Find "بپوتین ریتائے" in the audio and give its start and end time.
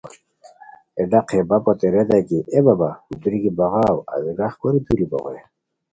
1.49-2.23